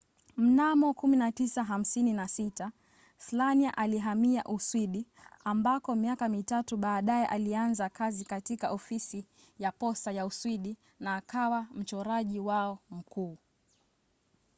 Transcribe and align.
mnamo 0.37 0.89
1956 0.91 2.71
slania 3.17 3.77
alihamia 3.77 4.43
uswidi 4.43 5.05
ambako 5.43 5.95
miaka 5.95 6.29
mitatu 6.29 6.77
baadaye 6.77 7.25
alianza 7.25 7.89
kazi 7.89 8.25
katika 8.25 8.71
ofisi 8.71 9.25
ya 9.59 9.71
posta 9.71 10.11
ya 10.11 10.25
uswidi 10.25 10.77
na 10.99 11.15
akawa 11.15 11.67
mchoraji 11.73 12.39
wao 12.39 12.79
mkuu 12.89 13.37